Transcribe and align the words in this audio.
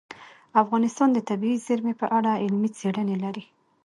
افغانستان 0.63 1.09
د 1.13 1.19
طبیعي 1.29 1.57
زیرمې 1.67 1.93
په 2.01 2.05
اړه 2.17 2.31
علمي 2.43 2.69
څېړنې 2.77 3.15
لري. 3.23 3.43